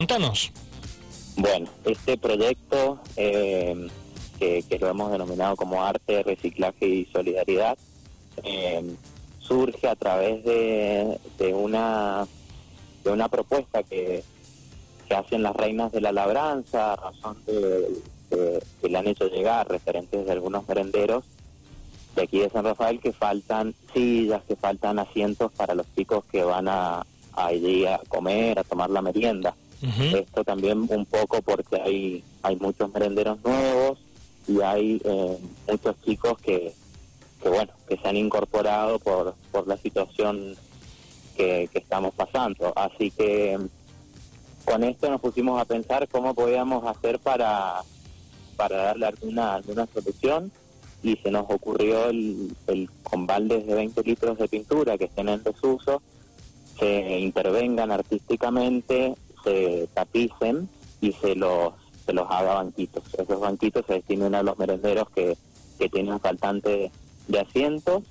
[0.00, 0.52] Contanos.
[1.38, 3.88] Bueno, este proyecto eh,
[4.38, 7.76] que, lo hemos denominado como arte, reciclaje y solidaridad
[8.44, 8.94] eh,
[9.40, 11.18] surge a través de,
[11.52, 12.28] una
[13.02, 14.22] de una propuesta que,
[15.08, 18.00] que hacen las reinas de la labranza, a razón de,
[18.80, 21.24] que le han hecho llegar referentes de algunos merenderos
[22.14, 26.44] de aquí de San Rafael que faltan sillas, que faltan asientos para los chicos que
[26.44, 29.56] van a, a a comer, a tomar la merienda.
[29.80, 33.98] Esto también un poco porque hay, hay muchos merenderos nuevos
[34.48, 36.74] y hay eh, muchos chicos que,
[37.40, 40.56] que, bueno, que se han incorporado por, por la situación
[41.36, 42.72] que, que estamos pasando.
[42.76, 43.58] Así que
[44.64, 47.82] con esto nos pusimos a pensar cómo podíamos hacer para,
[48.56, 50.50] para darle alguna, alguna solución
[51.02, 55.42] y se nos ocurrió el, el con de 20 litros de pintura que estén en
[55.42, 56.02] desuso,
[56.78, 59.14] se intervengan artísticamente
[59.48, 60.68] se tapicen
[61.00, 61.72] y se los
[62.04, 63.04] se los haga banquitos.
[63.12, 65.36] Esos banquitos se destinen a los merenderos que,
[65.78, 66.90] que tienen faltante
[67.26, 68.02] de asientos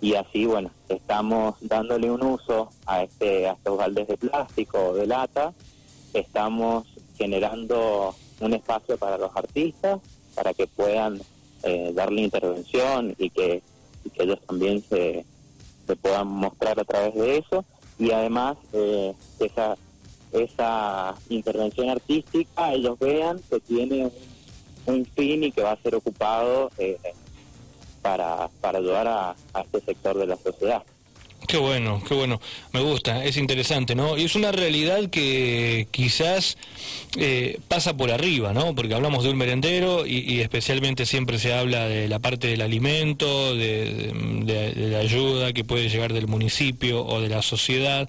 [0.00, 4.94] y así, bueno, estamos dándole un uso a, este, a estos baldes de plástico o
[4.94, 5.52] de lata,
[6.14, 10.00] estamos generando un espacio para los artistas
[10.34, 11.20] para que puedan
[11.62, 13.62] eh, darle intervención y que,
[14.14, 15.26] que ellos también se,
[15.86, 17.64] se puedan mostrar a través de eso
[17.98, 19.76] y además eh, esa
[20.32, 24.10] esa intervención artística, ellos vean que tiene
[24.86, 26.98] un, fin y que va a ser ocupado eh,
[28.00, 30.82] para, para ayudar a, este sector de la sociedad.
[31.46, 32.40] Qué bueno, qué bueno,
[32.72, 34.16] me gusta, es interesante, ¿no?
[34.16, 36.56] Y es una realidad que quizás
[37.18, 38.74] eh, pasa por arriba, ¿no?
[38.74, 43.54] Porque hablamos de un merendero y, especialmente siempre se habla de la parte del alimento,
[43.56, 44.12] de,
[44.44, 48.08] de la ayuda que puede llegar del municipio o de la sociedad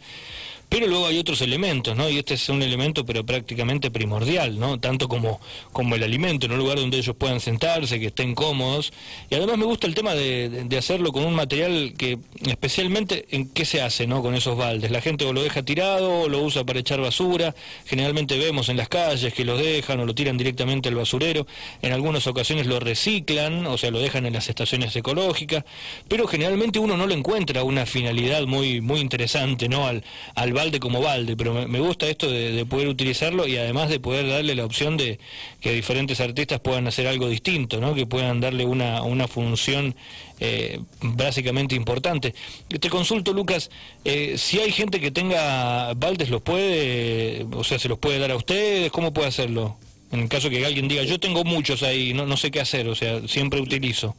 [0.69, 2.09] pero luego hay otros elementos, ¿no?
[2.09, 4.79] Y este es un elemento, pero prácticamente primordial, ¿no?
[4.79, 5.39] Tanto como,
[5.71, 8.91] como el alimento, en un lugar donde ellos puedan sentarse, que estén cómodos.
[9.29, 12.17] Y además me gusta el tema de, hacerlo con un material que,
[12.47, 14.21] especialmente, ¿en qué se hace, ¿no?
[14.21, 14.89] Con esos baldes.
[14.89, 17.53] La gente o lo deja tirado o lo usa para echar basura.
[17.85, 21.45] Generalmente vemos en las calles que los dejan o lo tiran directamente al basurero.
[21.81, 25.63] En algunas ocasiones lo reciclan, o sea, lo dejan en las estaciones ecológicas.
[26.07, 29.85] Pero generalmente uno no le encuentra una finalidad muy, muy interesante, ¿no?
[29.85, 30.03] Al,
[30.35, 34.27] al balde como balde, pero me, gusta esto de, poder utilizarlo y además de poder
[34.27, 35.19] darle la opción de
[35.59, 37.93] que diferentes artistas puedan hacer algo distinto, ¿no?
[37.93, 39.95] que puedan darle una, una función
[40.39, 42.33] eh, básicamente importante.
[42.67, 43.69] Te consulto, Lucas,
[44.05, 48.31] eh, si hay gente que tenga baldes, ¿los puede, o sea, se los puede dar
[48.31, 48.91] a ustedes?
[48.91, 49.75] ¿Cómo puede hacerlo?
[50.11, 52.87] En el caso que alguien diga, yo tengo muchos ahí, no, no sé qué hacer,
[52.87, 54.15] o sea, siempre utilizo.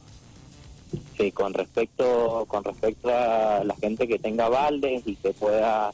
[1.17, 5.93] Sí, con respecto con respecto a la gente que tenga baldes y que pueda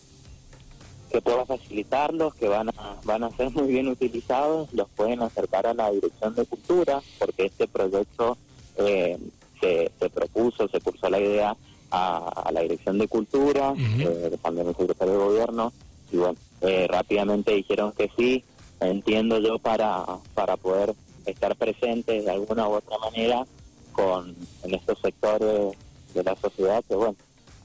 [1.11, 5.67] que pueda facilitarlos, que van a, van a ser muy bien utilizados, los pueden acercar
[5.67, 8.37] a la Dirección de Cultura, porque este proyecto
[8.77, 9.17] eh,
[9.59, 11.55] se, se, propuso, se cursó la idea
[11.91, 15.73] a, la Dirección de Cultura, eh, también el secretario de Gobierno,
[16.11, 18.43] y bueno, eh, rápidamente dijeron que sí,
[18.79, 20.93] entiendo yo, para, para poder
[21.25, 23.45] estar presentes de alguna u otra manera
[23.91, 25.75] con en estos sectores
[26.13, 27.15] de la sociedad que bueno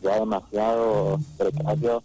[0.03, 2.03] ya demasiado precario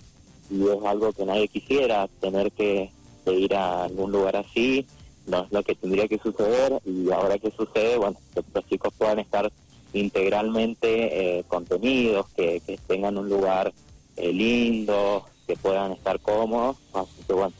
[0.51, 2.91] y es algo que nadie quisiera, tener que,
[3.27, 4.85] ir a algún lugar así,
[5.27, 8.93] no es lo que tendría que suceder y ahora que sucede, bueno, que los chicos
[8.97, 9.51] puedan estar
[9.93, 13.71] integralmente eh, contenidos, que, tengan un lugar
[14.17, 17.53] eh, lindo, que puedan estar cómodos, así que bueno,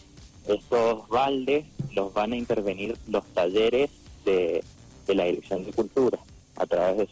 [0.48, 3.92] estos baldes los van a intervenir los talleres
[4.26, 4.64] de,
[5.08, 6.20] de la Dirección de Cultura,
[6.58, 7.06] a través de,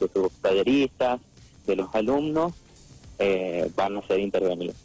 [0.00, 1.20] de sus talleristas,
[1.66, 2.52] de los alumnos,
[3.18, 4.76] eh, van a ser intervenidos.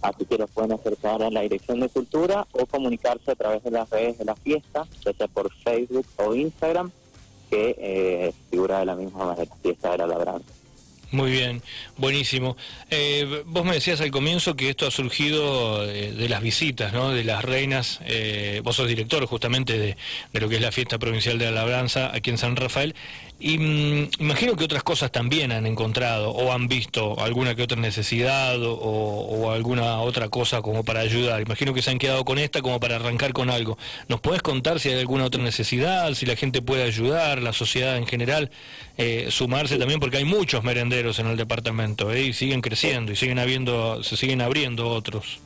[0.00, 3.70] Así que los pueden acercar a la Dirección de Cultura o comunicarse a través de
[3.70, 6.90] las redes de la fiesta, ya sea por Facebook o Instagram,
[7.50, 10.52] que eh, figura de la misma manera, Fiesta de la Labranza.
[11.10, 11.62] Muy bien,
[11.96, 12.56] buenísimo.
[12.90, 17.10] Eh, vos me decías al comienzo que esto ha surgido de, las visitas, ¿no?
[17.10, 18.00] De las reinas.
[18.04, 19.96] Eh, vos sos director justamente de,
[20.34, 22.94] de, lo que es la fiesta provincial de la labranza aquí en San Rafael.
[23.40, 27.80] Y mm, imagino que otras cosas también han encontrado o han visto alguna que otra
[27.80, 31.40] necesidad o, alguna otra cosa como para ayudar.
[31.40, 33.78] Imagino que se han quedado con esta como para arrancar con algo.
[34.08, 37.96] ¿Nos podés contar si hay alguna otra necesidad, si la gente puede ayudar, la sociedad
[37.96, 38.50] en general,
[38.96, 40.00] eh, sumarse también?
[40.00, 42.22] Porque hay muchos merenderos en el departamento ¿eh?
[42.22, 45.38] y siguen creciendo y siguen habiendo, se siguen abriendo otros.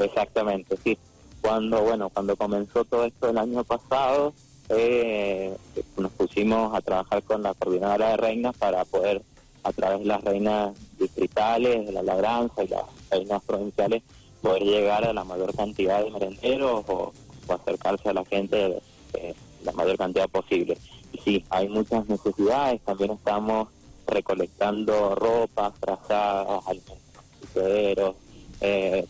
[0.00, 0.98] Exactamente, sí.
[1.40, 4.34] Cuando, bueno, cuando comenzó todo esto el año pasado,
[4.70, 5.56] eh,
[5.96, 9.22] nos pusimos a trabajar con la coordinadora de reinas para poder,
[9.64, 14.02] a través de las reinas distritales, de la labranza y las reinas provinciales,
[14.40, 17.12] poder llegar a la mayor cantidad de merenderos o,
[17.48, 18.80] acercarse a la gente
[19.14, 19.34] eh,
[19.64, 20.78] la mayor cantidad posible.
[21.12, 23.66] Y sí, hay muchas necesidades, también estamos
[24.06, 28.14] recolectando ropa, frazadas, alimentos,
[28.60, 29.04] eh,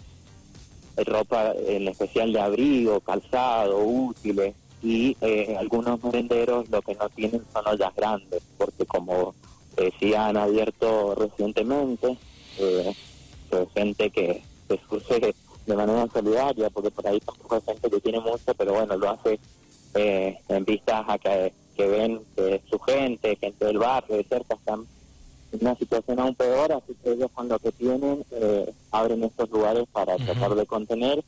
[1.05, 7.43] ropa en especial de abrigo, calzado, útiles, y eh, algunos merenderos lo que no tienen
[7.53, 9.35] son ollas grandes, porque como
[9.77, 12.17] decía, han abierto recientemente,
[12.59, 12.95] eh,
[13.75, 15.35] gente que se surge
[15.67, 19.11] de manera solidaria, porque por ahí tampoco hay gente que tiene mucho, pero bueno, lo
[19.11, 19.39] hace
[19.95, 24.87] eh, en vistas a que, ven que su gente, gente del barrio, de cerca, están
[25.53, 29.51] en una situación aún peor, así que ellos con lo que tienen eh, abren estos
[29.51, 31.25] lugares para tratar de contener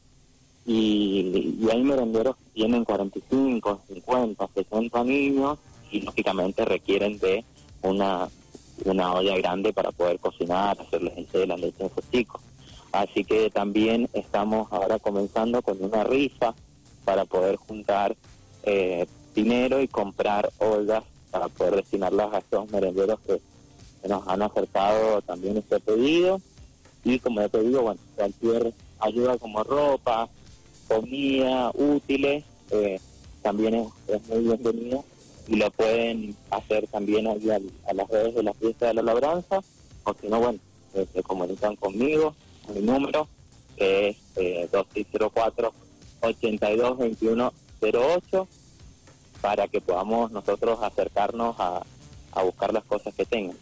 [0.65, 5.59] y, y hay merenderos que tienen 45, 50, 60 niños
[5.91, 7.45] y lógicamente requieren de
[7.83, 8.29] una,
[8.85, 12.41] una olla grande para poder cocinar, hacerles de la leche a esos chicos.
[12.93, 16.55] Así que también estamos ahora comenzando con una rifa
[17.05, 18.15] para poder juntar
[18.65, 23.41] eh, dinero y comprar ollas para poder destinarlas a estos merenderos que,
[24.09, 26.41] nos han acercado también este pedido.
[27.05, 30.29] Y como he pedido, bueno, cualquier ayuda como ropa,
[30.93, 33.01] comida, útiles, eh,
[33.43, 35.05] también es, muy bienvenido
[35.49, 39.61] y lo pueden hacer también a, a las redes de la fiesta de la labranza
[40.05, 40.59] o si no, bueno,
[40.93, 42.35] se comunican conmigo,
[42.75, 43.29] mi número,
[43.77, 45.73] que es eh, 2604
[46.21, 48.49] 822108
[49.41, 51.83] para que podamos nosotros acercarnos a
[52.45, 53.57] buscar las cosas que tengan.